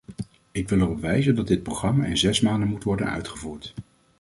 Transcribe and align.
Ik 0.51 0.69
wil 0.69 0.79
erop 0.79 1.01
wijzen 1.01 1.35
dat 1.35 1.47
dit 1.47 1.63
programma 1.63 2.05
in 2.05 2.17
zes 2.17 2.39
maanden 2.39 2.67
moet 2.69 2.83
worden 2.83 3.09
uitgevoerd. 3.09 3.73